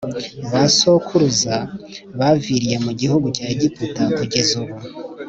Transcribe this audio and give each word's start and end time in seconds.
ba 0.51 0.63
sokuruza 0.77 1.55
baviriye 2.19 2.77
mu 2.85 2.91
gihugu 2.99 3.25
cya 3.35 3.45
Egiputa 3.53 4.03
kugeza 4.17 4.53
uyu 4.63 4.75